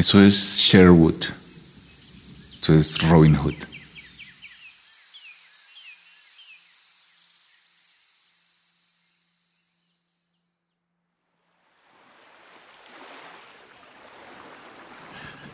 Eso 0.00 0.22
es 0.22 0.58
Sherwood. 0.58 1.26
Eso 2.58 2.72
es 2.72 3.06
Robin 3.06 3.36
Hood. 3.36 3.52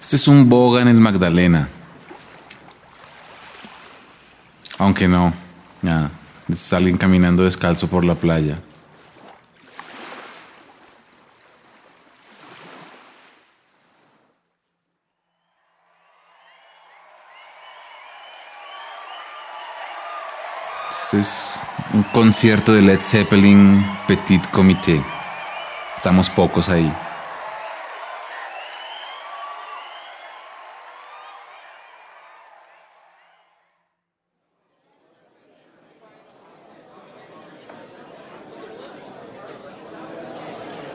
Esto 0.00 0.14
es 0.14 0.28
un 0.28 0.48
boga 0.48 0.80
en 0.80 0.86
el 0.86 0.94
Magdalena. 0.94 1.68
Aunque 4.78 5.08
no, 5.08 5.34
nada. 5.82 6.12
Es 6.48 6.72
alguien 6.72 6.98
caminando 6.98 7.42
descalzo 7.42 7.88
por 7.88 8.04
la 8.04 8.14
playa. 8.14 8.60
Este 20.88 21.18
es 21.18 21.60
un 21.92 22.04
concierto 22.04 22.72
de 22.72 22.80
Led 22.80 23.00
Zeppelin 23.00 23.84
Petit 24.06 24.46
Comité. 24.50 25.02
Estamos 25.96 26.30
pocos 26.30 26.68
ahí. 26.68 26.92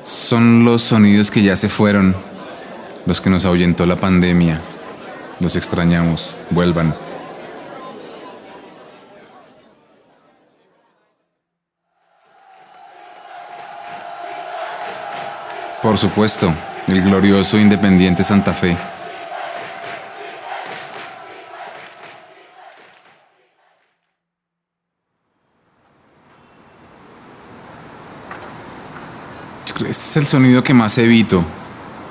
Son 0.03 0.63
los 0.63 0.83
sonidos 0.83 1.29
que 1.29 1.43
ya 1.43 1.57
se 1.57 1.67
fueron, 1.67 2.15
los 3.05 3.19
que 3.19 3.29
nos 3.29 3.43
ahuyentó 3.43 3.85
la 3.85 3.97
pandemia. 3.97 4.61
Los 5.41 5.57
extrañamos, 5.57 6.39
vuelvan. 6.49 6.95
Por 15.91 15.97
supuesto, 15.97 16.53
el 16.87 17.01
glorioso 17.01 17.59
Independiente 17.59 18.23
Santa 18.23 18.53
Fe. 18.53 18.77
Este 29.75 29.89
es 29.89 30.15
el 30.15 30.25
sonido 30.25 30.63
que 30.63 30.73
más 30.73 30.97
evito. 30.97 31.43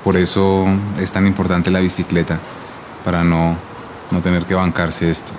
Por 0.03 0.15
eso 0.15 0.67
es 0.99 1.11
tan 1.11 1.25
importante 1.25 1.71
la 1.71 1.79
bicicleta, 1.79 2.39
para 3.03 3.23
no, 3.23 3.57
no 4.11 4.21
tener 4.21 4.45
que 4.45 4.53
bancarse 4.53 5.09
esto. 5.09 5.33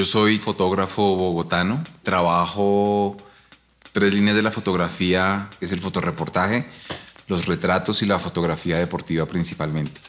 Yo 0.00 0.06
soy 0.06 0.38
fotógrafo 0.38 1.14
bogotano, 1.14 1.84
trabajo 2.02 3.18
tres 3.92 4.14
líneas 4.14 4.34
de 4.34 4.40
la 4.40 4.50
fotografía, 4.50 5.50
es 5.60 5.72
el 5.72 5.80
fotoreportaje, 5.80 6.64
los 7.28 7.44
retratos 7.44 8.00
y 8.00 8.06
la 8.06 8.18
fotografía 8.18 8.78
deportiva 8.78 9.26
principalmente. 9.26 10.00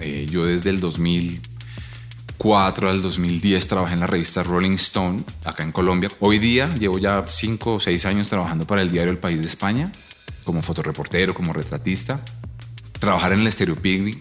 Eh, 0.00 0.26
yo 0.28 0.44
desde 0.44 0.70
el 0.70 0.80
2004 0.80 2.90
al 2.90 3.02
2010 3.02 3.68
trabajé 3.68 3.94
en 3.94 4.00
la 4.00 4.08
revista 4.08 4.42
Rolling 4.42 4.72
Stone, 4.72 5.22
acá 5.44 5.62
en 5.62 5.70
Colombia. 5.70 6.10
Hoy 6.18 6.40
día 6.40 6.74
llevo 6.74 6.98
ya 6.98 7.24
cinco 7.28 7.74
o 7.74 7.80
seis 7.80 8.04
años 8.06 8.28
trabajando 8.28 8.66
para 8.66 8.82
el 8.82 8.90
diario 8.90 9.12
El 9.12 9.18
País 9.18 9.38
de 9.38 9.46
España, 9.46 9.92
como 10.42 10.62
fotoreportero, 10.62 11.32
como 11.32 11.52
retratista 11.52 12.20
trabajar 13.00 13.32
en 13.32 13.40
el 13.40 13.50
Stereo. 13.50 13.76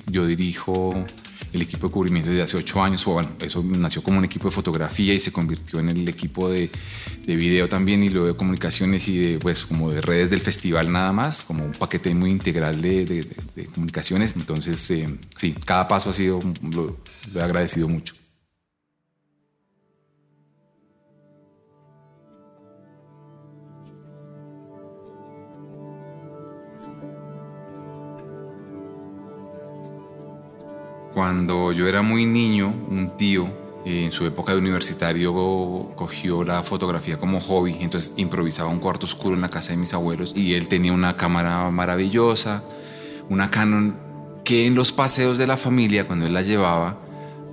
Yo 0.07 0.25
dirijo 0.25 1.05
el 1.53 1.61
equipo 1.61 1.87
de 1.87 1.93
cubrimiento 1.93 2.31
desde 2.31 2.43
hace 2.43 2.57
ocho 2.57 2.81
años. 2.81 3.05
Bueno, 3.05 3.29
eso 3.41 3.63
nació 3.63 4.01
como 4.01 4.17
un 4.17 4.25
equipo 4.25 4.47
de 4.47 4.51
fotografía 4.51 5.13
y 5.13 5.19
se 5.19 5.31
convirtió 5.31 5.79
en 5.79 5.89
el 5.89 6.07
equipo 6.07 6.49
de, 6.49 6.71
de, 7.25 7.35
video 7.35 7.67
también 7.67 8.03
y 8.03 8.09
luego 8.09 8.27
de 8.27 8.35
comunicaciones 8.35 9.07
y 9.07 9.17
de, 9.17 9.39
pues, 9.39 9.65
como 9.65 9.91
de 9.91 10.01
redes 10.01 10.29
del 10.31 10.41
festival 10.41 10.91
nada 10.91 11.11
más, 11.11 11.43
como 11.43 11.65
un 11.65 11.71
paquete 11.71 12.13
muy 12.15 12.31
integral 12.31 12.81
de, 12.81 13.05
de, 13.05 13.27
de 13.55 13.65
comunicaciones. 13.65 14.33
Entonces, 14.35 14.89
eh, 14.91 15.07
sí, 15.37 15.55
cada 15.65 15.87
paso 15.87 16.09
ha 16.09 16.13
sido, 16.13 16.41
lo, 16.61 16.97
lo 17.33 17.39
he 17.39 17.43
agradecido 17.43 17.87
mucho. 17.87 18.18
Cuando 31.19 31.73
yo 31.73 31.85
era 31.85 32.01
muy 32.01 32.25
niño, 32.25 32.73
un 32.89 33.17
tío 33.17 33.45
eh, 33.83 34.05
en 34.05 34.11
su 34.13 34.25
época 34.25 34.53
de 34.53 34.57
universitario 34.57 35.33
cogió 35.97 36.45
la 36.45 36.63
fotografía 36.63 37.17
como 37.17 37.41
hobby, 37.41 37.75
entonces 37.81 38.13
improvisaba 38.15 38.69
un 38.69 38.79
cuarto 38.79 39.05
oscuro 39.05 39.35
en 39.35 39.41
la 39.41 39.49
casa 39.49 39.73
de 39.73 39.77
mis 39.79 39.93
abuelos 39.93 40.31
y 40.33 40.53
él 40.53 40.69
tenía 40.69 40.93
una 40.93 41.17
cámara 41.17 41.69
maravillosa, 41.71 42.63
una 43.27 43.51
Canon 43.51 43.97
que 44.45 44.65
en 44.65 44.75
los 44.75 44.93
paseos 44.93 45.37
de 45.37 45.45
la 45.45 45.57
familia, 45.57 46.07
cuando 46.07 46.25
él 46.25 46.33
la 46.33 46.41
llevaba, 46.41 46.97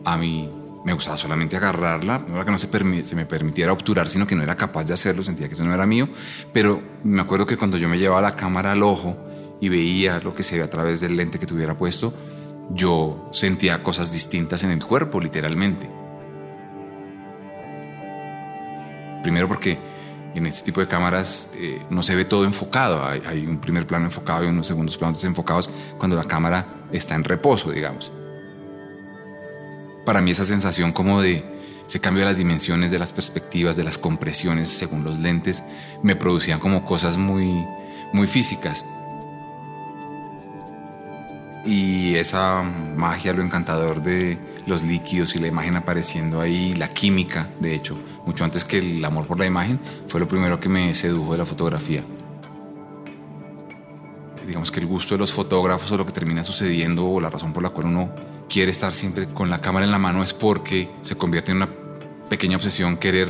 a 0.05 0.17
mí 0.17 0.49
me 0.85 0.93
gustaba 0.93 1.17
solamente 1.17 1.57
agarrarla, 1.57 2.25
no 2.29 2.37
era 2.37 2.45
que 2.45 2.53
no 2.53 2.59
se, 2.59 2.69
se, 3.03 3.17
me 3.17 3.27
permitiera 3.27 3.73
obturar, 3.73 4.07
sino 4.07 4.29
que 4.29 4.37
no 4.37 4.45
era 4.45 4.55
capaz 4.55 4.85
de 4.85 4.95
hacerlo, 4.95 5.25
sentía 5.25 5.49
que 5.49 5.55
eso 5.55 5.65
no 5.65 5.75
era 5.75 5.87
mío, 5.87 6.09
pero 6.53 6.81
me 7.03 7.21
acuerdo 7.21 7.47
que 7.47 7.57
cuando 7.57 7.79
yo 7.79 7.89
me 7.89 7.99
llevaba 7.99 8.23
la 8.23 8.37
cámara 8.37 8.71
al 8.71 8.85
ojo 8.85 9.17
y 9.61 9.69
veía 9.71 10.21
lo 10.21 10.37
que 10.37 10.45
se 10.45 10.57
ve 10.57 10.63
a 10.63 10.71
través 10.71 11.01
del 11.01 11.17
lente 11.17 11.41
que 11.41 11.47
tuviera 11.47 11.75
puesto, 11.77 12.15
yo 12.71 13.29
sentía 13.33 13.83
cosas 13.83 14.13
distintas 14.13 14.63
en 14.65 14.71
el 14.71 14.85
cuerpo, 14.85 15.21
literalmente. 15.21 15.89
Primero 19.23 19.49
porque 19.49 19.79
en 20.35 20.47
este 20.47 20.67
tipo 20.67 20.81
de 20.81 20.87
cámaras 20.87 21.53
eh, 21.55 21.81
no 21.91 22.03
se 22.03 22.15
ve 22.15 22.25
todo 22.25 22.45
enfocado, 22.45 23.05
hay, 23.05 23.47
un 23.47 23.59
primer 23.59 23.87
plano 23.87 24.05
enfocado 24.05 24.45
y 24.45 24.49
unos 24.49 24.67
segundos 24.67 24.99
planos 24.99 25.19
desenfocados 25.19 25.71
cuando 25.99 26.17
la 26.17 26.25
cámara 26.25 26.87
está 26.93 27.15
en 27.15 27.25
reposo, 27.25 27.71
digamos. 27.71 28.13
Para 30.05 30.21
mí 30.21 30.31
esa 30.31 30.45
sensación 30.45 30.93
como 30.93 31.21
de 31.21 31.45
ese 31.87 32.01
cambio 32.01 32.25
de 32.25 32.31
las 32.31 32.39
dimensiones, 32.39 32.91
de 32.91 32.99
las 32.99 33.13
perspectivas, 33.13 33.77
de 33.77 33.85
las 33.85 33.99
compresiones 33.99 34.69
según 34.69 35.05
los 35.05 35.19
lentes, 35.19 35.65
me 36.03 36.17
producían 36.17 36.61
como 36.61 36.85
cosas 36.85 37.17
muy, 37.17 37.65
muy 38.13 38.27
físicas 38.27 38.85
y 41.67 42.15
esa 42.15 42.63
magia, 42.63 43.33
lo 43.33 43.43
encantador 43.43 44.01
de 44.01 44.39
los 44.67 44.85
líquidos 44.85 45.35
y 45.35 45.41
la 45.41 45.49
imagen 45.49 45.77
apareciendo 45.77 46.41
ahí, 46.41 46.75
la 46.75 46.89
química, 46.89 47.49
de 47.61 47.75
hecho, 47.75 47.99
mucho 48.25 48.45
antes 48.45 48.65
que 48.65 48.79
el 48.79 49.05
amor 49.05 49.27
por 49.27 49.39
la 49.39 49.47
imagen, 49.47 49.79
fue 50.07 50.21
lo 50.21 50.29
primero 50.29 50.61
que 50.61 50.69
me 50.69 50.95
sedujo 50.95 51.33
de 51.33 51.39
la 51.39 51.47
fotografía. 51.47 52.03
Digamos 54.47 54.71
que 54.71 54.79
el 54.79 54.87
gusto 54.87 55.17
de 55.17 55.19
los 55.19 55.33
fotógrafos 55.33 55.91
o 55.91 55.97
lo 55.97 56.07
que 56.07 56.13
termina 56.13 56.45
sucediendo 56.45 57.05
o 57.05 57.21
la 57.21 57.31
razón 57.31 57.53
por 57.53 57.65
la 57.65 57.71
cual 57.71 57.89
uno 57.89 58.15
quiere 58.49 58.71
estar 58.71 58.95
siempre 58.95 59.27
con 59.27 59.51
la 59.51 59.61
cámara 59.61 59.85
en 59.85 59.91
la 59.91 59.99
mano 59.99 60.23
es 60.23 60.33
porque 60.33 60.89
se 61.03 61.17
convierte 61.17 61.51
en 61.51 61.59
una 61.59 61.69
pequeña 62.29 62.57
obsesión 62.57 62.97
querer 62.97 63.29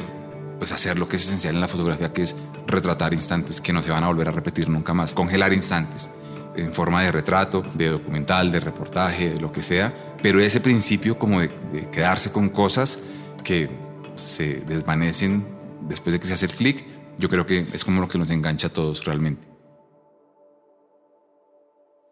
pues 0.59 0.73
hacer 0.73 0.99
lo 0.99 1.09
que 1.09 1.17
es 1.17 1.25
esencial 1.25 1.55
en 1.55 1.63
la 1.63 1.69
fotografía, 1.69 2.13
que 2.13 2.21
es 2.21 2.37
retratar 2.67 3.15
instantes 3.15 3.63
que 3.63 3.73
no 3.73 3.83
se 3.83 3.91
van 3.91 4.05
a 4.05 4.09
volver 4.09 4.29
a 4.29 4.33
repetir 4.33 4.69
nunca 4.69 4.93
más, 4.93 5.15
congelar 5.15 5.55
instantes 5.55 6.11
en 6.57 6.73
forma 6.73 7.03
de 7.03 7.13
retrato, 7.13 7.63
de 7.75 7.89
documental, 7.89 8.51
de 8.51 8.61
reportaje, 8.61 9.35
de 9.35 9.41
lo 9.41 9.53
que 9.53 9.63
sea, 9.63 9.95
pero 10.23 10.41
ese 10.41 10.61
principio 10.61 11.19
como 11.19 11.41
de, 11.41 11.51
quedarse 11.93 12.33
con 12.33 12.49
cosas 12.49 13.01
que 13.45 13.71
se 14.17 14.61
desvanecen 14.61 15.47
después 15.83 16.13
de 16.13 16.21
que 16.21 16.27
se 16.27 16.35
hace 16.35 16.47
el 16.47 16.53
clic, 16.53 16.85
yo 17.19 17.29
creo 17.29 17.47
que 17.47 17.67
es 17.73 17.85
como 17.85 18.01
lo 18.01 18.09
que 18.09 18.19
nos 18.19 18.31
engancha 18.31 18.69
a 18.69 18.73
todos 18.73 19.05
realmente. 19.05 19.47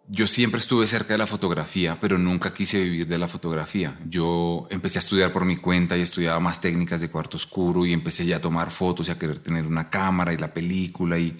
Yo 0.06 0.26
siempre 0.26 0.61
estuve 0.61 0.87
cerca 0.87 1.14
de 1.14 1.19
la 1.19 1.26
fotografía, 1.26 1.96
pero 1.99 2.19
nunca 2.19 2.52
quise 2.52 2.82
vivir 2.82 3.06
de 3.06 3.17
la 3.17 3.26
fotografía. 3.26 3.99
Yo 4.06 4.67
empecé 4.70 4.99
a 4.99 5.00
estudiar 5.00 5.32
por 5.32 5.46
mi 5.46 5.56
cuenta 5.56 5.96
y 5.96 6.02
estudiaba 6.02 6.38
más 6.41 6.61
técnicas 6.61 7.00
de 7.00 7.08
cuarto 7.08 7.38
oscuro 7.38 7.87
y 7.87 7.94
empecé 7.94 8.26
ya 8.26 8.37
a 8.37 8.41
tomar 8.41 8.70
fotos 8.70 9.08
y 9.08 9.12
a 9.12 9.19
querer 9.19 9.38
tener 9.38 9.67
una 9.67 9.88
cámara 9.88 10.35
y 10.35 10.37
la 10.37 10.52
película 10.52 11.19
y 11.19 11.38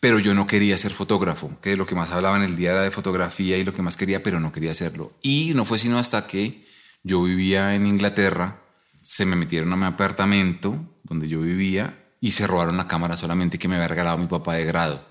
pero 0.00 0.18
yo 0.18 0.34
no 0.34 0.46
quería 0.46 0.78
ser 0.78 0.92
fotógrafo, 0.92 1.58
que 1.60 1.76
lo 1.76 1.86
que 1.86 1.94
más 1.94 2.10
hablaba 2.10 2.38
en 2.38 2.42
el 2.42 2.56
día 2.56 2.72
era 2.72 2.82
de 2.82 2.90
fotografía 2.90 3.58
y 3.58 3.64
lo 3.64 3.74
que 3.74 3.82
más 3.82 3.98
quería, 3.98 4.22
pero 4.22 4.40
no 4.40 4.50
quería 4.50 4.72
hacerlo. 4.72 5.12
Y 5.22 5.52
no 5.54 5.66
fue 5.66 5.78
sino 5.78 5.98
hasta 5.98 6.26
que 6.26 6.66
yo 7.02 7.22
vivía 7.22 7.74
en 7.74 7.86
Inglaterra, 7.86 8.62
se 9.02 9.26
me 9.26 9.36
metieron 9.36 9.72
a 9.72 9.76
mi 9.76 9.84
apartamento 9.84 10.98
donde 11.02 11.28
yo 11.28 11.40
vivía 11.42 12.02
y 12.20 12.32
se 12.32 12.46
robaron 12.46 12.78
la 12.78 12.88
cámara 12.88 13.16
solamente 13.16 13.58
que 13.58 13.68
me 13.68 13.76
había 13.76 13.88
regalado 13.88 14.18
mi 14.18 14.26
papá 14.26 14.54
de 14.54 14.64
grado. 14.64 15.04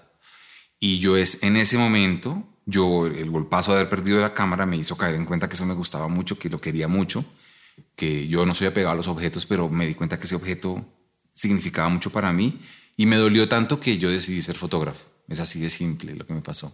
Y 0.79 0.99
yo 0.99 1.17
es 1.17 1.43
en 1.43 1.55
ese 1.55 1.77
momento, 1.77 2.43
yo 2.65 3.05
el 3.05 3.29
golpazo 3.29 3.71
de 3.71 3.79
haber 3.79 3.89
perdido 3.89 4.19
la 4.19 4.33
cámara 4.33 4.65
me 4.65 4.77
hizo 4.77 4.97
caer 4.97 5.15
en 5.15 5.25
cuenta 5.25 5.47
que 5.47 5.55
eso 5.55 5.65
me 5.65 5.73
gustaba 5.73 6.07
mucho, 6.07 6.37
que 6.37 6.49
lo 6.49 6.59
quería 6.59 6.87
mucho, 6.87 7.23
que 7.95 8.27
yo 8.27 8.45
no 8.45 8.55
soy 8.55 8.67
apegado 8.67 8.93
a 8.93 8.97
los 8.97 9.07
objetos, 9.07 9.45
pero 9.45 9.69
me 9.69 9.85
di 9.85 9.93
cuenta 9.93 10.17
que 10.17 10.25
ese 10.25 10.35
objeto 10.35 10.83
significaba 11.33 11.89
mucho 11.89 12.09
para 12.11 12.33
mí 12.33 12.59
y 12.99 13.05
me 13.05 13.15
dolió 13.15 13.47
tanto 13.47 13.79
que 13.79 13.97
yo 13.97 14.11
decidí 14.11 14.41
ser 14.41 14.57
fotógrafo. 14.57 15.05
Es 15.29 15.39
así 15.39 15.61
de 15.61 15.69
simple 15.69 16.13
lo 16.15 16.25
que 16.25 16.33
me 16.33 16.41
pasó. 16.41 16.69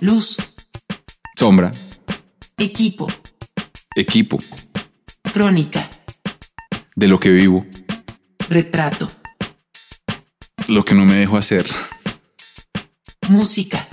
Luz. 0.00 0.38
Sombra. 1.36 1.70
Equipo. 2.56 3.06
Equipo. 3.94 4.38
Crónica. 5.30 5.90
De 6.96 7.06
lo 7.06 7.20
que 7.20 7.28
vivo. 7.28 7.66
Retrato. 8.48 9.10
Lo 10.68 10.86
que 10.86 10.94
no 10.94 11.04
me 11.04 11.16
dejo 11.16 11.36
hacer. 11.36 11.66
Música. 13.28 13.89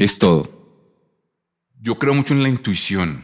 Es 0.00 0.18
todo. 0.18 0.48
Yo 1.78 1.96
creo 1.96 2.14
mucho 2.14 2.32
en 2.32 2.42
la 2.42 2.48
intuición 2.48 3.22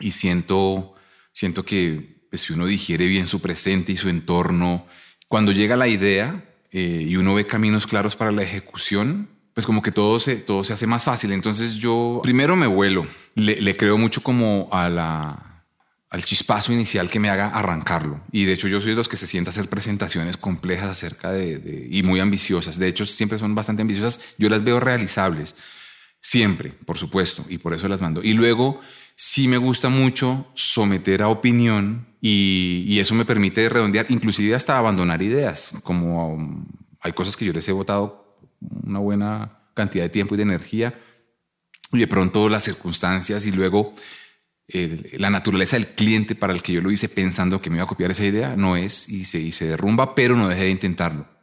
y 0.00 0.12
siento, 0.12 0.94
siento 1.34 1.66
que 1.66 2.24
pues, 2.30 2.40
si 2.40 2.54
uno 2.54 2.64
digiere 2.64 3.06
bien 3.06 3.26
su 3.26 3.42
presente 3.42 3.92
y 3.92 3.98
su 3.98 4.08
entorno, 4.08 4.86
cuando 5.28 5.52
llega 5.52 5.76
la 5.76 5.86
idea 5.86 6.50
eh, 6.72 7.04
y 7.06 7.16
uno 7.16 7.34
ve 7.34 7.46
caminos 7.46 7.86
claros 7.86 8.16
para 8.16 8.32
la 8.32 8.42
ejecución, 8.42 9.28
pues 9.52 9.66
como 9.66 9.82
que 9.82 9.92
todo 9.92 10.18
se, 10.18 10.36
todo 10.36 10.64
se 10.64 10.72
hace 10.72 10.86
más 10.86 11.04
fácil. 11.04 11.32
Entonces 11.32 11.74
yo 11.74 12.20
primero 12.22 12.56
me 12.56 12.66
vuelo, 12.66 13.06
le, 13.34 13.60
le 13.60 13.76
creo 13.76 13.98
mucho 13.98 14.22
como 14.22 14.70
a 14.72 14.88
la, 14.88 15.45
al 16.16 16.24
chispazo 16.24 16.72
inicial 16.72 17.10
que 17.10 17.20
me 17.20 17.28
haga 17.28 17.48
arrancarlo. 17.48 18.22
Y 18.32 18.46
de 18.46 18.54
hecho 18.54 18.68
yo 18.68 18.80
soy 18.80 18.92
de 18.92 18.96
los 18.96 19.06
que 19.06 19.18
se 19.18 19.26
sienta 19.26 19.50
a 19.50 19.52
hacer 19.52 19.68
presentaciones 19.68 20.38
complejas 20.38 20.90
acerca 20.90 21.30
de, 21.30 21.88
y 21.90 22.02
muy 22.02 22.20
ambiciosas. 22.20 22.78
De 22.78 22.88
hecho 22.88 23.04
siempre 23.04 23.38
son 23.38 23.54
bastante 23.54 23.82
ambiciosas. 23.82 24.34
Yo 24.38 24.48
las 24.48 24.64
veo 24.64 24.80
realizables. 24.80 25.56
Siempre, 26.22 26.70
por 26.70 26.96
supuesto. 26.96 27.44
Y 27.50 27.58
por 27.58 27.74
eso 27.74 27.86
las 27.86 28.00
mando. 28.00 28.22
Y 28.22 28.32
luego 28.32 28.80
sí 29.14 29.46
me 29.46 29.58
gusta 29.58 29.90
mucho 29.90 30.50
someter 30.54 31.20
a 31.20 31.28
opinión 31.28 32.06
y, 32.22 32.98
eso 32.98 33.14
me 33.14 33.26
permite 33.26 33.68
redondear, 33.68 34.06
inclusive 34.08 34.54
hasta 34.54 34.78
abandonar 34.78 35.20
ideas. 35.20 35.80
Como 35.82 36.32
um, 36.32 36.66
hay 37.00 37.12
cosas 37.12 37.36
que 37.36 37.44
yo 37.44 37.52
les 37.52 37.68
he 37.68 37.72
votado 37.72 38.40
una 38.84 39.00
buena 39.00 39.60
cantidad 39.74 40.04
de 40.04 40.08
tiempo 40.08 40.34
y 40.34 40.38
de 40.38 40.44
energía 40.44 40.98
y 41.92 41.98
de 41.98 42.06
pronto 42.06 42.48
las 42.48 42.64
circunstancias 42.64 43.46
y 43.46 43.52
luego 43.52 43.94
la 44.68 45.30
naturaleza 45.30 45.76
del 45.76 45.86
cliente 45.86 46.34
para 46.34 46.52
el 46.52 46.62
que 46.62 46.72
yo 46.72 46.82
lo 46.82 46.90
hice 46.90 47.08
pensando 47.08 47.60
que 47.60 47.70
me 47.70 47.76
iba 47.76 47.84
a 47.84 47.88
copiar 47.88 48.10
esa 48.10 48.24
idea 48.24 48.56
no 48.56 48.76
es 48.76 49.08
y 49.08 49.24
se, 49.24 49.38
y 49.38 49.52
se 49.52 49.66
derrumba, 49.66 50.14
pero 50.14 50.34
no 50.34 50.48
dejé 50.48 50.64
de 50.64 50.70
intentarlo. 50.70 51.36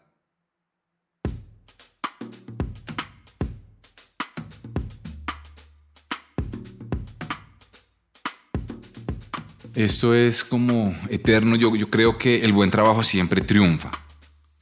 Esto 9.76 10.14
es 10.14 10.44
como 10.44 10.96
eterno. 11.10 11.56
Yo, 11.56 11.76
yo 11.76 11.90
creo 11.90 12.18
que 12.18 12.46
el 12.46 12.54
buen 12.54 12.70
trabajo 12.70 13.02
siempre 13.02 13.42
triunfa, 13.42 13.92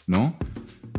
¿no? 0.07 0.37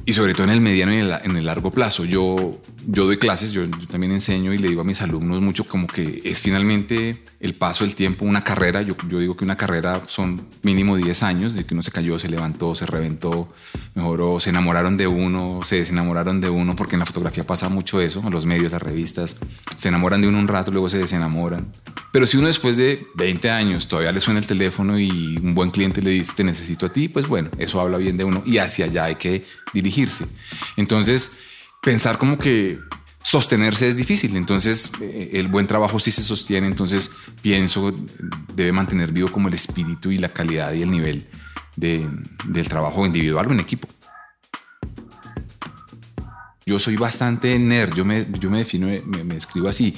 Y 0.05 0.13
sobre 0.13 0.35
todo 0.35 0.45
en 0.45 0.51
el 0.51 0.61
mediano 0.61 0.93
y 0.93 0.99
en 0.99 1.37
el, 1.37 1.47
largo 1.47 1.71
plazo. 1.71 2.05
Yo, 2.05 2.61
yo 2.87 3.05
doy 3.05 3.17
clases, 3.17 3.53
yo, 3.53 3.69
también 3.91 4.13
enseño 4.13 4.53
y 4.53 4.59
le 4.59 4.69
digo 4.69 4.81
a 4.81 4.85
mis 4.85 5.03
alumnos 5.03 5.41
mucho 5.41 5.65
como 5.65 5.87
que 5.87 6.23
es 6.25 6.41
finalmente 6.41 7.25
el 7.41 7.55
paso 7.55 7.85
del 7.85 7.95
tiempo, 7.95 8.25
una 8.25 8.45
carrera. 8.45 8.83
Yo, 8.83 8.97
yo 9.09 9.19
digo 9.19 9.37
que 9.37 9.45
una 9.45 9.57
carrera 9.57 10.03
son 10.07 10.49
mínimo 10.63 10.97
10 10.97 11.23
años, 11.23 11.55
de 11.55 11.65
que 11.65 11.75
uno 11.75 11.83
se 11.83 11.91
cayó, 11.91 12.19
se 12.19 12.29
levantó, 12.29 12.75
se 12.75 12.87
reventó, 12.87 13.53
mejoró, 13.95 14.41
se 14.41 14.51
enamoraron 14.51 14.97
de 14.97 15.07
uno, 15.07 15.61
se 15.65 15.77
desenamoraron 15.77 16.41
de 16.41 16.51
uno, 16.51 16.77
porque 16.77 16.97
en 16.97 17.01
la 17.01 17.07
fotografía 17.07 17.47
pasa 17.47 17.69
mucho 17.69 18.01
eso, 18.01 18.23
los 18.31 18.47
medios, 18.47 18.73
las 18.73 18.83
revistas, 18.83 19.37
se 19.77 19.89
enamoran 19.89 20.21
de 20.21 20.29
uno 20.29 20.39
un 20.39 20.49
rato, 20.49 20.71
luego 20.71 20.89
se 20.89 20.99
desenamoran. 20.99 21.73
Pero 22.13 22.27
si 22.27 22.37
uno 22.37 22.47
después 22.47 22.77
de 22.77 23.07
20 23.15 23.51
años 23.51 23.89
todavía 23.89 24.13
le 24.13 24.21
suena 24.21 24.41
el 24.41 24.47
teléfono 24.47 24.99
y 24.99 25.39
un 25.43 25.55
buen 25.55 25.71
cliente 25.71 26.03
le 26.03 26.11
dice 26.11 26.33
te 26.37 26.45
necesito 26.45 26.87
a 26.87 26.93
ti, 26.93 27.09
pues 27.09 27.27
bueno, 27.27 27.51
eso 27.59 27.81
habla 27.81 27.99
bien 27.99 28.17
de 28.17 28.25
uno 28.25 28.43
y 28.45 28.59
hacia 28.59 28.85
allá 28.85 29.05
hay 29.05 29.15
que 29.17 29.45
dirigirse. 29.73 30.27
Entonces, 30.77 31.39
pensar 31.83 32.17
como 32.17 32.39
que 32.39 32.79
sostenerse 33.23 33.89
es 33.89 33.97
difícil, 33.97 34.37
entonces 34.37 34.93
eh, 35.01 35.31
el 35.35 35.49
buen 35.49 35.67
trabajo 35.67 36.01
sí 36.01 36.11
se 36.11 36.23
sostiene, 36.23 36.67
entonces 36.67 37.11
pienso 37.43 37.95
debe 38.55 38.73
mantener 38.73 39.13
vivo 39.13 39.31
como 39.31 39.49
el 39.49 39.55
espíritu 39.55 40.11
y 40.11 40.19
la 40.19 40.29
calidad 40.29 40.73
y 40.73 40.83
el 40.83 40.91
nivel 40.91 41.29
del 41.77 42.69
trabajo 42.69 43.05
individual 43.05 43.47
o 43.49 43.53
en 43.53 43.61
equipo. 43.61 43.89
Yo 46.65 46.79
soy 46.79 46.97
bastante 46.97 47.59
nerd, 47.59 47.95
yo 47.95 48.05
me, 48.05 48.27
yo 48.39 48.49
me 48.49 48.59
defino, 48.59 48.87
me, 49.05 49.37
escribo 49.37 49.69
así. 49.69 49.97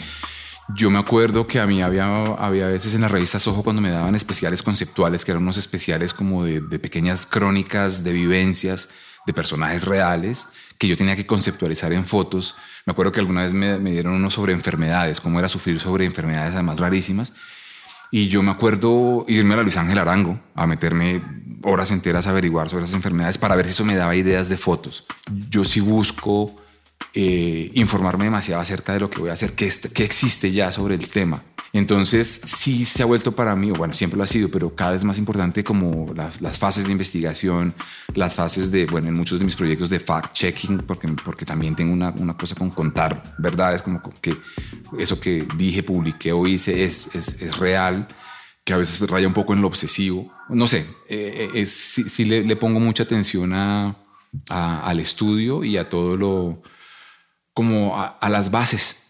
Yo 0.75 0.91
me 0.91 0.99
acuerdo 0.99 1.47
que 1.47 1.61
a 1.61 1.67
mí 1.67 1.83
había, 1.83 2.07
había 2.37 2.69
veces 2.69 2.95
en 2.95 3.03
las 3.03 3.11
revistas 3.11 3.47
Ojo 3.47 3.63
cuando 3.63 3.83
me 3.83 3.91
daban 3.91 4.15
especiales 4.15 4.63
conceptuales, 4.63 5.23
que 5.23 5.33
eran 5.33 5.43
unos 5.43 5.59
especiales 5.59 6.15
como 6.15 6.45
de, 6.45 6.63
de 6.63 6.79
pequeñas 6.79 7.27
crónicas 7.27 8.03
de 8.03 8.15
vivencias 8.15 8.89
de 9.27 9.33
personajes 9.33 9.85
reales 9.85 10.49
que 10.79 10.89
yo 10.89 10.97
tenía 10.97 11.17
que 11.17 11.27
conceptualizar 11.27 11.93
en 11.93 12.05
fotos. 12.05 12.57
Me 12.87 12.93
acuerdo 12.93 13.13
que 13.13 13.21
alguna 13.21 13.43
vez 13.43 13.53
me, 13.53 13.79
dieron 13.91 14.15
uno 14.15 14.31
sobre 14.31 14.53
enfermedades, 14.53 15.21
cómo 15.21 15.39
era 15.39 15.49
sufrir 15.49 15.81
sobre 15.81 16.05
enfermedades 16.05 16.55
además 16.55 16.79
rarísimas. 16.79 17.33
Y 18.11 18.29
yo 18.29 18.43
me 18.43 18.51
acuerdo 18.51 19.25
irme 19.29 19.55
a 19.55 19.57
la 19.59 19.63
Luis 19.63 19.77
Ángel 19.77 19.99
Arango 19.99 20.41
a 20.55 20.67
meterme 20.67 21.23
horas 21.63 21.91
enteras 21.91 22.27
a 22.27 22.31
averiguar 22.31 22.69
sobre 22.69 22.85
esas 22.85 22.97
enfermedades 22.97 23.39
para 23.39 23.57
ver 23.57 23.67
si 23.67 23.73
eso 23.73 23.85
me 23.85 23.97
daba 23.97 24.15
ideas 24.15 24.49
de 24.49 24.57
fotos. 24.57 25.07
Yo 25.49 25.65
sí 25.65 25.81
busco 25.81 26.55
eh, 27.15 27.71
informarme 27.75 28.25
demasiado 28.25 28.61
acerca 28.61 28.93
de 28.93 29.01
lo 29.01 29.11
que 29.11 29.19
voy 29.19 29.31
a 29.31 29.33
hacer, 29.33 29.55
qué, 29.55 29.71
qué 29.93 30.05
existe 30.05 30.53
ya 30.53 30.71
sobre 30.71 30.95
el 30.95 31.09
tema. 31.09 31.43
Entonces, 31.75 32.41
sí 32.45 32.85
se 32.85 33.03
ha 33.03 33.07
vuelto 33.07 33.33
para 33.33 33.57
mí, 33.57 33.73
o 33.73 33.75
bueno, 33.75 33.95
siempre 33.95 34.17
lo 34.17 34.23
ha 34.23 34.29
sido, 34.29 34.49
pero 34.49 34.73
cada 34.77 34.93
vez 34.93 35.05
más 35.05 35.19
importante 35.19 35.65
como 35.65 36.15
las, 36.15 36.39
fases 36.57 36.87
de 36.87 36.93
investigación, 36.93 37.75
las 38.15 38.37
fases 38.37 38.71
de, 38.71 38.87
bueno, 38.87 39.09
en 39.09 39.15
muchos 39.15 39.41
de 39.41 39.45
mis 39.45 39.57
proyectos 39.57 39.91
de 39.91 39.99
fact-checking, 39.99 40.87
porque, 40.87 41.09
porque 41.25 41.45
también 41.45 41.75
tengo 41.75 41.93
una, 41.93 42.11
una, 42.11 42.37
cosa 42.37 42.55
con 42.55 42.71
contar 42.71 43.35
verdades, 43.39 43.83
como 43.83 44.01
que 44.21 44.37
eso 45.01 45.19
que 45.19 45.49
dije, 45.57 45.83
publiqué 45.83 46.31
o 46.31 46.47
hice 46.47 46.85
es, 46.85 47.13
es, 47.17 47.43
es 47.43 47.59
real, 47.59 48.07
que 48.63 48.73
a 48.73 48.77
veces 48.77 49.11
raya 49.11 49.27
un 49.27 49.35
poco 49.35 49.53
en 49.53 49.61
lo 49.61 49.67
obsesivo. 49.67 50.33
No 50.49 50.69
sé, 50.69 50.87
eh, 51.09 51.51
eh 51.55 51.67
sí, 51.67 52.25
le, 52.25 52.55
pongo 52.55 52.79
mucha 52.79 53.03
atención 53.03 53.53
a, 53.53 53.97
al 54.49 55.01
estudio 55.01 55.65
y 55.65 55.77
a 55.77 55.89
todo 55.89 56.17
lo, 56.17 56.63
como 57.53 57.99
a, 57.99 58.17
a 58.21 58.29
las 58.29 58.53
bases 58.53 59.04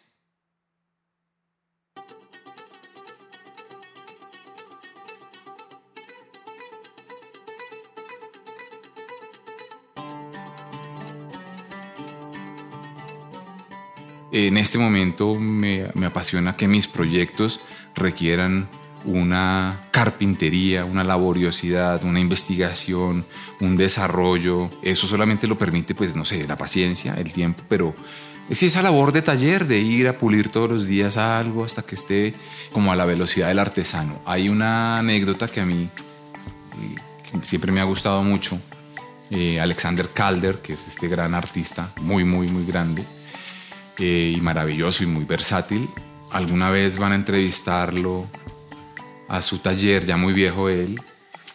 en 14.35 14.57
este 14.57 14.79
momento 14.79 15.37
me, 15.37 15.89
apasiona 16.05 16.57
que 16.57 16.67
mis 16.67 16.89
proyectos 16.89 17.61
requieran 17.95 18.69
una 19.05 19.87
carpintería, 19.93 20.85
una 20.85 21.05
laboriosidad, 21.05 22.03
una 22.03 22.19
investigación, 22.19 23.25
un 23.61 23.77
desarrollo. 23.77 24.73
Eso 24.83 25.07
solamente 25.07 25.47
lo 25.47 25.57
permite, 25.57 25.95
pues, 25.95 26.17
no 26.17 26.25
sé, 26.25 26.49
la 26.49 26.59
paciencia, 26.59 27.15
el 27.15 27.33
tiempo, 27.33 27.63
pero, 27.69 27.95
es 28.51 28.63
esa 28.63 28.83
labor 28.83 29.13
de 29.13 29.23
taller, 29.23 29.67
de 29.67 29.79
ir 29.79 30.09
a 30.09 30.19
pulir 30.19 30.51
todos 30.51 30.69
los 30.69 30.87
días 30.87 31.17
algo 31.17 31.65
hasta 31.65 31.83
que 31.83 31.95
esté 31.95 32.35
como 32.73 32.93
a 32.93 32.97
la 32.97 33.07
velocidad 33.07 33.49
del 33.49 33.61
artesano. 33.61 34.21
Hay 34.27 34.51
una 34.51 34.99
anécdota 34.99 35.49
que 35.49 35.61
a 35.61 35.65
mí 35.67 35.89
eh, 36.83 37.41
siempre 37.43 37.73
me 37.73 37.81
ha 37.81 37.85
gustado 37.85 38.23
mucho. 38.23 38.59
Eh, 39.31 39.61
Alexander 39.61 40.11
Calder, 40.11 40.61
que 40.61 40.75
es 40.75 40.89
este 40.89 41.09
gran 41.09 41.35
artista, 41.35 41.93
muy, 42.01 42.25
muy, 42.25 42.49
muy 42.49 42.67
grande 42.67 43.07
eh, 43.99 44.35
y 44.37 44.41
maravilloso 44.41 45.05
y 45.05 45.07
muy 45.07 45.25
versátil. 45.25 45.89
Alguna 46.31 46.71
vez 46.71 46.99
van 46.99 47.13
a 47.13 47.15
entrevistarlo 47.15 48.29
a 49.29 49.43
su 49.43 49.59
taller, 49.59 50.05
ya 50.05 50.17
muy 50.17 50.33
viejo 50.33 50.69
él, 50.69 51.01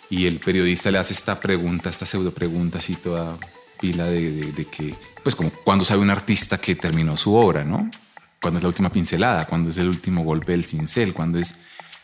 y 0.10 0.26
el 0.26 0.40
periodista 0.40 0.92
le 0.92 0.98
hace 0.98 1.14
esta 1.14 1.40
pregunta, 1.40 1.90
esta 1.90 2.06
pseudo 2.06 2.34
pregunta 2.34 2.80
así 2.80 2.96
toda 2.96 3.38
pila 3.80 4.06
de, 4.06 4.68
que, 4.70 4.96
pues 5.24 5.36
como 5.36 5.52
cuando 5.52 5.86
sabe 5.86 6.02
un 6.02 6.10
artista 6.10 6.58
que 6.58 6.76
terminó 6.76 7.16
su 7.16 7.34
obra, 7.34 7.64
¿no? 7.64 7.90
Cuando 8.42 8.58
es 8.58 8.64
la 8.64 8.70
última 8.70 8.92
pincelada, 8.92 9.46
cuando 9.46 9.70
es 9.70 9.78
el 9.78 9.88
último 9.88 10.24
golpe 10.24 10.52
del 10.54 10.66
cincel, 10.66 11.14
cuando 11.14 11.40
es, 11.40 11.60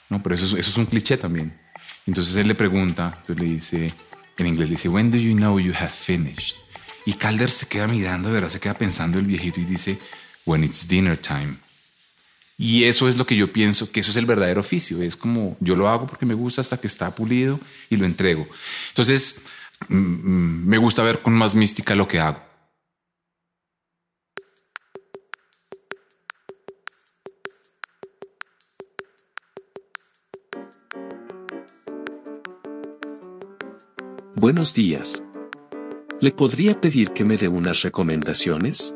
no, 0.10 0.22
pero 0.22 0.36
eso, 0.36 0.58
eso 0.58 0.70
es 0.70 0.78
un 0.78 0.86
cliché 0.86 1.18
también. 1.18 1.58
Entonces 2.06 2.36
él 2.36 2.48
le 2.48 2.56
pregunta, 2.56 3.18
entonces 3.22 3.40
le 3.40 3.54
dice, 3.54 3.94
en 4.38 4.48
inglés 4.48 4.70
le 4.70 4.76
dice, 4.76 4.90
when 4.90 5.10
do 5.10 5.18
you 5.18 5.36
know 5.36 5.60
you 5.60 5.74
have 5.74 5.90
finished? 5.90 6.58
Y 7.06 7.14
Calder 7.14 7.50
se 7.50 7.68
queda 7.68 7.88
mirando, 7.88 8.30
de 8.30 8.36
verdad, 8.36 8.50
se 8.50 8.60
queda 8.60 8.74
pensando 8.74 9.20
el 9.20 9.26
viejito 9.26 9.60
y 9.60 9.66
dice, 9.66 9.98
when 10.46 10.64
it's 10.64 10.88
dinner 10.88 11.18
time. 11.18 11.58
Y 12.58 12.86
eso 12.86 13.10
es 13.10 13.18
lo 13.18 13.26
que 13.26 13.36
yo 13.36 13.52
pienso, 13.52 13.92
que 13.92 14.00
eso 14.00 14.12
es 14.12 14.18
el 14.18 14.26
verdadero 14.26 14.62
oficio. 14.62 15.02
Es 15.02 15.18
como 15.18 15.58
yo 15.60 15.76
lo 15.76 15.90
hago 15.90 16.08
porque 16.08 16.26
me 16.26 16.34
gusta 16.34 16.62
hasta 16.62 16.78
que 16.78 16.88
está 16.88 17.14
pulido 17.14 17.60
y 17.90 17.98
lo 17.98 18.06
entrego. 18.06 18.48
Entonces, 18.90 19.42
Mm, 19.90 19.98
mm, 19.98 20.68
me 20.68 20.78
gusta 20.78 21.04
ver 21.04 21.20
con 21.22 21.34
más 21.34 21.56
mística 21.56 21.96
lo 21.96 22.08
que 22.08 22.20
hago. 22.20 22.40
Buenos 34.36 34.74
días. 34.74 35.24
¿Le 36.22 36.32
podría 36.32 36.80
pedir 36.80 37.12
que 37.12 37.24
me 37.26 37.38
dé 37.38 37.48
unas 37.48 37.82
recomendaciones? 37.82 38.95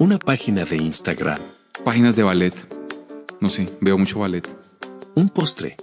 Una 0.00 0.16
página 0.20 0.64
de 0.64 0.76
Instagram. 0.76 1.40
Páginas 1.84 2.14
de 2.14 2.22
ballet. 2.22 2.54
No 3.40 3.48
sé, 3.48 3.68
veo 3.80 3.98
mucho 3.98 4.20
ballet. 4.20 4.48
Un 5.16 5.28
postre. 5.28 5.76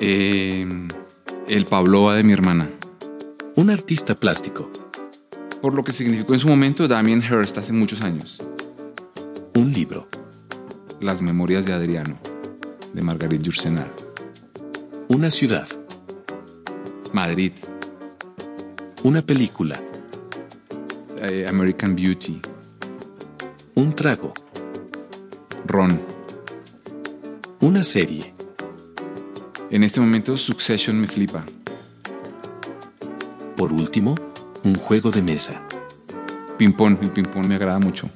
Eh, 0.00 0.66
el 1.46 1.66
Pavlova 1.66 2.14
de 2.16 2.24
mi 2.24 2.32
hermana. 2.32 2.70
Un 3.54 3.68
artista 3.68 4.14
plástico. 4.14 4.70
Por 5.60 5.74
lo 5.74 5.84
que 5.84 5.92
significó 5.92 6.32
en 6.32 6.40
su 6.40 6.48
momento 6.48 6.88
Damien 6.88 7.22
Hirst 7.22 7.58
hace 7.58 7.74
muchos 7.74 8.00
años. 8.00 8.42
Un 9.54 9.70
libro. 9.74 10.08
Las 11.02 11.20
memorias 11.20 11.66
de 11.66 11.74
Adriano, 11.74 12.18
de 12.94 13.02
Margarit 13.02 13.42
Yourcenar. 13.42 13.92
Una 15.08 15.28
ciudad. 15.28 15.68
Madrid. 17.12 17.52
Una 19.02 19.20
película. 19.20 19.78
Eh, 21.20 21.46
American 21.46 21.94
Beauty. 21.94 22.40
Un 23.78 23.92
trago. 23.92 24.32
Ron. 25.66 26.00
Una 27.60 27.82
serie. 27.82 28.32
En 29.70 29.82
este 29.84 30.00
momento 30.00 30.38
Succession 30.38 30.98
me 30.98 31.06
flipa. 31.06 31.44
Por 33.54 33.74
último, 33.74 34.14
un 34.64 34.76
juego 34.76 35.10
de 35.10 35.20
mesa. 35.20 35.60
Ping-pong, 36.56 36.96
el 37.02 37.10
ping-pong 37.10 37.46
me 37.46 37.56
agrada 37.56 37.78
mucho. 37.78 38.08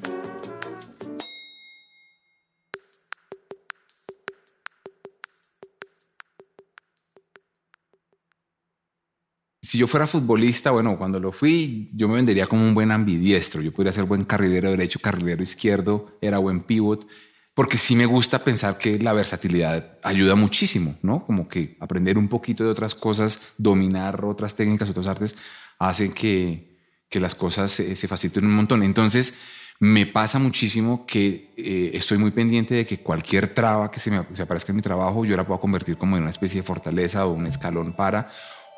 Si 9.70 9.78
yo 9.78 9.86
fuera 9.86 10.08
futbolista, 10.08 10.72
bueno, 10.72 10.98
cuando 10.98 11.20
lo 11.20 11.30
fui, 11.30 11.86
yo 11.94 12.08
me 12.08 12.14
vendería 12.14 12.48
como 12.48 12.64
un 12.64 12.74
buen 12.74 12.90
ambidiestro. 12.90 13.62
Yo 13.62 13.70
podría 13.70 13.92
ser 13.92 14.02
buen 14.02 14.24
carrilero 14.24 14.68
derecho, 14.68 14.98
carrilero 14.98 15.44
izquierdo, 15.44 16.18
era 16.20 16.38
buen 16.38 16.64
pivot 16.64 17.06
porque 17.54 17.78
sí 17.78 17.94
me 17.94 18.06
gusta 18.06 18.42
pensar 18.42 18.78
que 18.78 18.98
la 18.98 19.12
versatilidad 19.12 19.96
ayuda 20.02 20.34
muchísimo, 20.34 20.98
¿no? 21.02 21.24
Como 21.24 21.46
que 21.46 21.76
aprender 21.78 22.18
un 22.18 22.26
poquito 22.26 22.64
de 22.64 22.70
otras 22.70 22.96
cosas, 22.96 23.52
dominar 23.58 24.24
otras 24.24 24.56
técnicas, 24.56 24.90
otras 24.90 25.06
artes, 25.06 25.36
hacen 25.78 26.12
que, 26.12 26.76
que 27.08 27.20
las 27.20 27.36
cosas 27.36 27.70
se, 27.70 28.08
faciliten 28.08 28.46
un 28.46 28.54
montón. 28.54 28.82
Entonces, 28.82 29.42
me 29.78 30.04
pasa 30.06 30.40
muchísimo 30.40 31.06
que 31.06 31.52
eh, 31.56 31.92
estoy 31.94 32.18
muy 32.18 32.32
pendiente 32.32 32.74
de 32.74 32.86
que 32.86 32.98
cualquier 32.98 33.46
traba 33.46 33.88
que 33.92 34.00
se 34.00 34.10
me 34.10 34.24
se 34.32 34.42
aparezca 34.42 34.72
en 34.72 34.76
mi 34.76 34.82
trabajo, 34.82 35.24
yo 35.24 35.36
la 35.36 35.46
pueda 35.46 35.60
convertir 35.60 35.96
como 35.96 36.16
en 36.16 36.22
una 36.22 36.30
especie 36.30 36.62
de 36.62 36.66
fortaleza 36.66 37.26
o 37.26 37.32
un 37.32 37.46
escalón 37.46 37.94
para, 37.94 38.30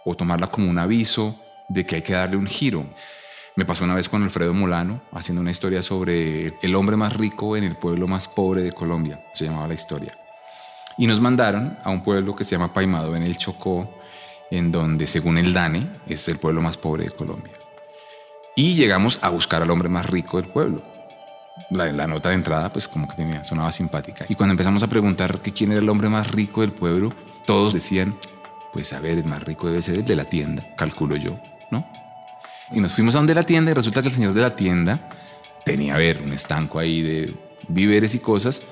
o 0.04 0.14
tomarla 0.14 0.48
como 0.48 0.68
un 0.68 0.78
aviso 0.78 1.38
de 1.68 1.86
que 1.86 1.96
hay 1.96 2.02
que 2.02 2.12
darle 2.12 2.36
un 2.36 2.46
giro. 2.46 2.86
Me 3.56 3.64
pasó 3.64 3.84
una 3.84 3.94
vez 3.94 4.08
con 4.08 4.22
Alfredo 4.22 4.54
Molano 4.54 5.02
haciendo 5.12 5.40
una 5.40 5.50
historia 5.50 5.82
sobre 5.82 6.54
el 6.62 6.74
hombre 6.74 6.96
más 6.96 7.14
rico 7.14 7.56
en 7.56 7.64
el 7.64 7.76
pueblo 7.76 8.08
más 8.08 8.28
pobre 8.28 8.62
de 8.62 8.72
Colombia, 8.72 9.24
se 9.34 9.44
llamaba 9.44 9.68
la 9.68 9.74
historia. 9.74 10.12
Y 10.98 11.06
nos 11.06 11.20
mandaron 11.20 11.78
a 11.84 11.90
un 11.90 12.02
pueblo 12.02 12.34
que 12.34 12.44
se 12.44 12.52
llama 12.52 12.72
Paimado 12.72 13.16
en 13.16 13.22
el 13.22 13.38
Chocó, 13.38 13.98
en 14.50 14.70
donde 14.70 15.06
según 15.06 15.38
el 15.38 15.54
DANE 15.54 15.86
es 16.06 16.28
el 16.28 16.38
pueblo 16.38 16.60
más 16.60 16.76
pobre 16.76 17.04
de 17.04 17.10
Colombia. 17.10 17.52
Y 18.54 18.74
llegamos 18.74 19.18
a 19.22 19.30
buscar 19.30 19.62
al 19.62 19.70
hombre 19.70 19.88
más 19.88 20.10
rico 20.10 20.38
del 20.40 20.50
pueblo. 20.50 20.82
La, 21.70 22.06
nota 22.06 22.28
de 22.28 22.34
entrada, 22.34 22.70
pues 22.70 22.88
como 22.88 23.08
que 23.08 23.16
tenía, 23.16 23.44
sonaba 23.44 23.72
simpática. 23.72 24.26
Y 24.28 24.34
cuando 24.34 24.52
empezamos 24.52 24.82
a 24.82 24.88
preguntar 24.88 25.40
que 25.40 25.52
quién 25.52 25.72
era 25.72 25.80
el 25.80 25.88
hombre 25.88 26.10
más 26.10 26.30
rico 26.30 26.60
del 26.60 26.72
pueblo, 26.72 27.14
todos 27.46 27.72
decían, 27.72 28.14
pues 28.72 28.92
a 28.92 29.00
ver, 29.00 29.18
el 29.18 29.24
más 29.24 29.42
rico 29.42 29.68
debe 29.68 29.82
ser 29.82 29.96
el 29.96 30.04
de 30.04 30.16
la 30.16 30.24
tienda, 30.24 30.66
calculo 30.76 31.16
yo, 31.16 31.38
¿no? 31.70 31.86
Y 32.72 32.80
nos 32.80 32.92
fuimos 32.94 33.14
a 33.14 33.18
donde 33.18 33.34
la 33.34 33.42
tienda 33.42 33.70
y 33.70 33.74
resulta 33.74 34.00
que 34.00 34.08
el 34.08 34.14
señor 34.14 34.32
de 34.32 34.40
la 34.40 34.56
tienda 34.56 35.08
tenía, 35.64 35.94
a 35.94 35.98
ver, 35.98 36.22
un 36.22 36.32
estanco 36.32 36.78
ahí 36.78 37.02
de 37.02 37.34
víveres 37.68 38.14
y 38.14 38.18
cosas. 38.18 38.62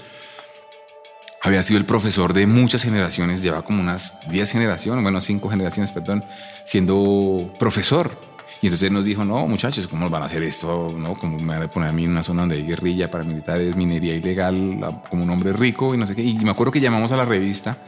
Había 1.43 1.63
sido 1.63 1.79
el 1.79 1.87
profesor 1.87 2.33
de 2.33 2.47
muchas 2.47 2.83
generaciones, 2.83 3.43
lleva 3.43 3.63
como 3.63 3.81
unas 3.81 4.21
10 4.29 4.53
generaciones, 4.53 5.03
bueno, 5.03 5.21
5 5.21 5.51
generaciones, 5.51 5.93
perdón, 5.93 6.25
siendo 6.65 7.53
profesor. 7.59 8.11
Y 8.63 8.67
entonces 8.67 8.91
nos 8.91 9.05
dijo, 9.05 9.25
no, 9.25 9.47
muchachos, 9.47 9.87
¿cómo 9.87 10.11
van 10.11 10.23
a 10.23 10.27
hacer 10.27 10.43
esto? 10.43 10.95
¿No? 10.97 11.15
Como 11.15 11.39
me 11.39 11.55
van 11.55 11.63
a 11.63 11.71
poner 11.71 11.91
a 11.91 11.93
mí 11.93 12.05
en 12.05 12.11
una 12.11 12.23
zona 12.23 12.43
donde 12.43 12.57
hay 12.57 12.67
guerrilla, 12.67 13.11
paramilitares, 13.11 13.75
minería 13.75 14.15
ilegal, 14.15 15.03
como 15.09 15.25
un 15.25 15.31
hombre 15.31 15.53
rico 15.53 15.95
y 15.95 15.99
no 15.99 16.05
sé 16.05 16.15
qué. 16.15 16.23
Y 16.23 16.35
me 16.39 16.51
acuerdo 16.51 16.71
que 16.71 16.81
llamamos 16.81 17.11
a 17.13 17.17
la 17.17 17.25
revista 17.25 17.79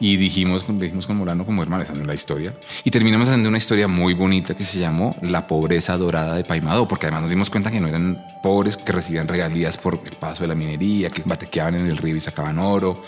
y 0.00 0.16
dijimos, 0.16 0.64
dijimos 0.78 1.06
con 1.06 1.18
Molano 1.18 1.44
como 1.44 1.62
hermano, 1.62 1.82
esa 1.82 1.94
la 1.94 2.14
historia. 2.14 2.54
Y 2.84 2.90
terminamos 2.90 3.28
haciendo 3.28 3.50
una 3.50 3.58
historia 3.58 3.86
muy 3.86 4.14
bonita 4.14 4.56
que 4.56 4.64
se 4.64 4.80
llamó 4.80 5.14
La 5.20 5.46
pobreza 5.46 5.98
dorada 5.98 6.34
de 6.34 6.42
Paimado, 6.42 6.88
porque 6.88 7.06
además 7.06 7.22
nos 7.22 7.30
dimos 7.30 7.50
cuenta 7.50 7.70
que 7.70 7.80
no 7.80 7.86
eran 7.86 8.24
pobres 8.42 8.78
que 8.78 8.92
recibían 8.92 9.28
regalías 9.28 9.76
por 9.76 10.00
el 10.02 10.16
paso 10.16 10.42
de 10.42 10.48
la 10.48 10.54
minería, 10.54 11.10
que 11.10 11.22
batequeaban 11.26 11.74
en 11.74 11.86
el 11.86 11.98
río 11.98 12.16
y 12.16 12.20
sacaban 12.20 12.58
oro, 12.58 13.02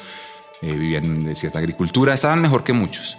eh, 0.61 0.71
vivían 0.71 1.25
de 1.25 1.35
cierta 1.35 1.61
agricultura, 1.61 2.13
estaban 2.13 2.43
mejor 2.43 2.63
que 2.63 2.75
muchos. 2.75 3.17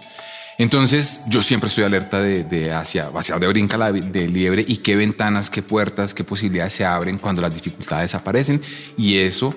Entonces 0.59 1.21
yo 1.27 1.41
siempre 1.41 1.67
estoy 1.67 1.83
alerta 1.83 2.21
de, 2.21 2.71
hacia, 2.73 3.07
hacia 3.07 3.33
dónde 3.33 3.47
brinca 3.47 3.75
la 3.75 3.91
de 3.91 4.27
liebre 4.27 4.63
y 4.67 4.77
qué 4.77 4.95
ventanas, 4.95 5.49
qué 5.49 5.63
puertas, 5.63 6.13
qué 6.13 6.23
posibilidades 6.23 6.73
se 6.73 6.85
abren 6.85 7.17
cuando 7.17 7.41
las 7.41 7.55
dificultades 7.55 8.13
aparecen. 8.13 8.61
Y 8.95 9.17
eso 9.17 9.55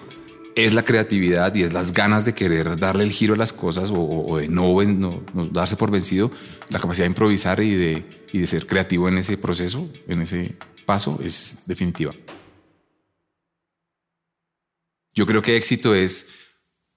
es 0.56 0.72
la 0.72 0.82
creatividad 0.82 1.54
y 1.54 1.62
es 1.64 1.72
las 1.75 1.92
ganas 1.92 2.25
de 2.25 2.32
querer 2.32 2.80
darle 2.80 3.04
el 3.04 3.12
giro 3.12 3.34
a 3.34 3.36
las 3.36 3.52
cosas 3.52 3.90
o, 3.92 4.38
de 4.38 4.48
no, 4.48 4.75
darse 5.52 5.76
por 5.76 5.90
vencido, 5.90 6.32
la 6.70 6.80
capacidad 6.80 7.04
de 7.04 7.10
improvisar 7.10 7.60
y 7.60 7.75
de, 7.75 8.08
y 8.32 8.38
de 8.38 8.46
ser 8.46 8.66
creativo 8.66 9.06
en 9.08 9.18
ese 9.18 9.36
proceso, 9.36 9.86
en 10.08 10.22
ese 10.22 10.56
paso, 10.86 11.20
es 11.22 11.58
definitiva. 11.66 12.10
Yo 15.14 15.26
creo 15.26 15.42
que 15.42 15.56
éxito 15.56 15.94
es 15.94 16.30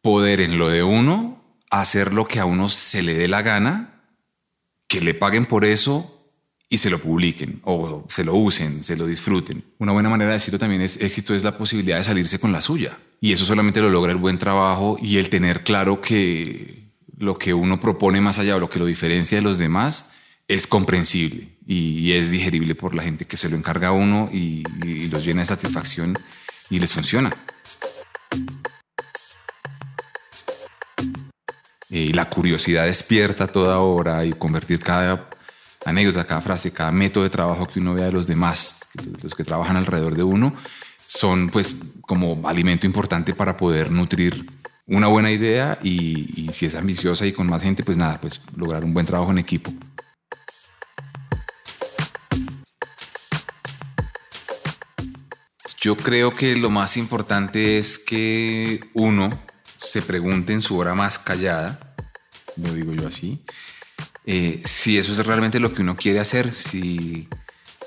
poder 0.01 0.39
en 0.39 0.57
lo 0.57 0.69
de 0.69 0.83
uno 0.83 1.43
hacer 1.69 2.13
lo 2.13 2.25
que 2.25 2.39
a 2.39 2.45
uno 2.45 2.69
se 2.69 3.03
le 3.03 3.13
dé 3.13 3.27
la 3.27 3.41
gana, 3.41 4.05
que 4.87 5.01
le 5.01 5.13
paguen 5.13 5.45
por 5.45 5.65
eso 5.65 6.31
y 6.69 6.77
se 6.77 6.89
lo 6.89 7.01
publiquen 7.01 7.59
o 7.65 8.05
se 8.07 8.23
lo 8.23 8.35
usen, 8.35 8.81
se 8.81 8.95
lo 8.95 9.05
disfruten. 9.05 9.65
Una 9.79 9.91
buena 9.91 10.09
manera 10.09 10.29
de 10.29 10.35
decirlo 10.35 10.59
también 10.59 10.81
es 10.81 11.01
éxito 11.01 11.35
es 11.35 11.43
la 11.43 11.57
posibilidad 11.57 11.97
de 11.97 12.05
salirse 12.05 12.39
con 12.39 12.53
la 12.53 12.61
suya. 12.61 12.97
Y 13.21 13.33
eso 13.33 13.45
solamente 13.45 13.81
lo 13.81 13.89
logra 13.89 14.11
el 14.11 14.17
buen 14.17 14.37
trabajo 14.37 14.97
y 15.01 15.17
el 15.17 15.29
tener 15.29 15.63
claro 15.63 15.99
que 15.99 16.89
lo 17.17 17.37
que 17.37 17.53
uno 17.53 17.79
propone 17.79 18.21
más 18.21 18.39
allá 18.39 18.53
de 18.53 18.59
lo 18.61 18.69
que 18.69 18.79
lo 18.79 18.85
diferencia 18.85 19.37
de 19.37 19.41
los 19.41 19.57
demás 19.57 20.13
es 20.47 20.65
comprensible 20.67 21.49
y, 21.65 22.13
es 22.13 22.31
digerible 22.31 22.73
por 22.73 22.95
la 22.95 23.03
gente 23.03 23.25
que 23.25 23.37
se 23.37 23.49
lo 23.49 23.55
encarga 23.55 23.89
a 23.89 23.91
uno 23.91 24.29
y, 24.31 24.63
los 25.09 25.25
llena 25.25 25.41
de 25.41 25.47
satisfacción 25.47 26.17
y 26.69 26.79
les 26.79 26.93
funciona. 26.93 27.31
Y 31.89 32.13
la 32.13 32.29
curiosidad 32.29 32.85
despierta 32.85 33.47
toda 33.47 33.79
hora 33.79 34.25
y 34.25 34.33
convertir 34.33 34.79
cada 34.79 35.29
anécdota, 35.85 36.25
cada 36.25 36.41
frase, 36.41 36.71
cada 36.71 36.91
método 36.91 37.23
de 37.23 37.29
trabajo 37.29 37.67
que 37.67 37.79
uno 37.79 37.93
vea 37.93 38.05
de 38.05 38.11
los 38.11 38.27
demás, 38.27 38.81
los 39.21 39.35
que 39.35 39.43
trabajan 39.43 39.75
alrededor 39.75 40.15
de 40.15 40.23
uno, 40.23 40.55
son 41.09 41.49
pues 41.49 41.75
como 42.01 42.47
alimento 42.47 42.85
importante 42.85 43.33
para 43.33 43.57
poder 43.57 43.89
nutrir 43.89 44.45
una 44.85 45.07
buena 45.07 45.31
idea 45.31 45.79
y, 45.81 46.47
si 46.53 46.67
es 46.67 46.75
ambiciosa 46.75 47.25
y 47.25 47.31
con 47.31 47.47
más 47.47 47.63
gente, 47.63 47.83
pues 47.83 47.97
nada, 47.97 48.21
pues 48.21 48.41
lograr 48.55 48.83
un 48.83 48.93
buen 48.93 49.07
trabajo 49.07 49.31
en 49.31 49.39
equipo. 49.39 49.73
Yo 55.81 55.97
creo 55.97 56.35
que 56.35 56.55
lo 56.57 56.69
más 56.69 56.95
importante 56.95 57.79
es 57.79 57.97
que 57.97 58.79
uno 58.93 59.41
se 59.63 60.03
pregunte 60.03 60.53
en 60.53 60.61
su 60.61 60.77
hora 60.77 60.93
más 60.93 61.17
callada, 61.17 61.95
lo 62.57 62.71
digo 62.71 62.93
yo 62.93 63.07
así, 63.07 63.43
eh, 64.25 64.61
si 64.63 64.99
eso 64.99 65.11
es 65.11 65.25
realmente 65.25 65.59
lo 65.59 65.73
que 65.73 65.81
uno 65.81 65.97
quiere 65.97 66.19
hacer, 66.19 66.53
si 66.53 67.27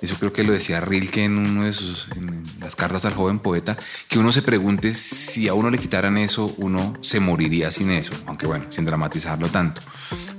eso 0.02 0.16
creo 0.18 0.32
que 0.32 0.44
lo 0.44 0.52
decía 0.52 0.80
Rilke 0.80 1.24
en 1.24 1.38
uno 1.38 1.64
de 1.64 1.72
sus 1.72 2.08
en 2.16 2.42
las 2.60 2.76
cartas 2.76 3.04
al 3.04 3.14
joven 3.14 3.38
poeta, 3.38 3.76
que 4.08 4.18
uno 4.18 4.32
se 4.32 4.42
pregunte 4.42 4.92
si 4.94 5.48
a 5.48 5.54
uno 5.54 5.70
le 5.70 5.78
quitaran 5.78 6.18
eso, 6.18 6.54
uno 6.58 6.94
se 7.00 7.20
moriría 7.20 7.70
sin 7.70 7.90
eso, 7.90 8.12
aunque 8.26 8.46
bueno, 8.46 8.66
sin 8.70 8.84
dramatizarlo 8.84 9.48
tanto. 9.48 9.80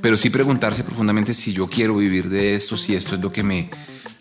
Pero 0.02 0.18
sí 0.18 0.30
preguntarse 0.30 0.84
profundamente 0.84 1.34
si 1.34 1.54
yo 1.54 1.68
quiero 1.68 1.96
vivir 1.96 2.30
de 2.30 2.56
esto, 2.56 2.78
si 2.78 2.96
esto 2.96 3.16
es 3.16 3.22
lo 3.22 3.32
que 3.32 3.44
me 3.44 3.70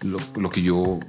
lo, 0.02 0.18
lo 0.36 0.50
que 0.50 0.62
yo 0.62 1.00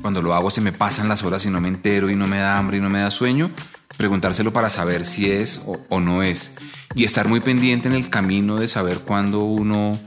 cuando 0.00 0.22
lo 0.22 0.34
hago 0.34 0.50
se 0.50 0.60
me 0.60 0.72
pasan 0.72 1.08
las 1.08 1.22
horas 1.22 1.44
y 1.46 1.50
no 1.50 1.60
me 1.60 1.68
entero 1.68 2.10
y 2.10 2.16
no 2.16 2.26
me 2.26 2.38
da 2.38 2.58
hambre 2.58 2.78
y 2.78 2.80
no 2.80 2.90
me 2.90 3.00
da 3.00 3.10
sueño, 3.10 3.50
preguntárselo 3.96 4.52
para 4.52 4.70
saber 4.70 5.04
si 5.04 5.30
es 5.30 5.62
o, 5.66 6.00
no 6.00 6.22
es. 6.22 6.56
Y 6.94 7.04
estar 7.04 7.28
muy 7.28 7.40
pendiente 7.40 7.88
en 7.88 7.94
el 7.94 8.08
camino 8.08 8.56
de 8.56 8.68
saber 8.68 9.00
cuándo 9.00 9.40
uno 9.44 9.98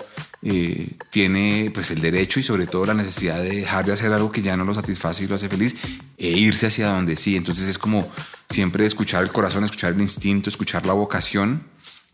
eh, 0.43 0.98
tiene 1.12 1.69
pues 1.74 1.91
el 1.91 2.01
derecho 2.01 2.39
y 2.39 2.43
sobre 2.43 2.65
todo 2.65 2.86
la 2.86 2.93
necesidad 2.93 3.41
de 3.41 3.57
dejar 3.57 3.86
de 3.86 3.93
hacer 3.93 4.12
algo 4.12 4.31
que 4.31 4.41
ya 4.41 4.57
no 4.57 4.63
lo 4.63 4.74
satisface 4.74 5.24
y 5.24 5.27
lo 5.27 5.36
hace 5.36 5.50
feliz 5.50 5.75
e 6.17 6.29
irse 6.29 6.67
hacia 6.67 6.88
donde 6.88 7.15
sí. 7.15 7.36
Entonces 7.36 7.67
es 7.67 7.77
como 7.77 8.12
siempre 8.50 8.86
escuchar 8.86 9.24
el 9.24 9.31
corazón, 9.31 9.63
escuchar 9.63 9.93
el 9.93 10.01
instinto, 10.01 10.50
escuchar 10.50 10.86
la 10.86 10.93
vocación 10.93 11.63